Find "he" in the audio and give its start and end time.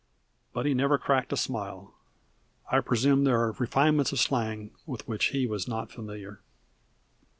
0.65-0.73, 5.25-5.45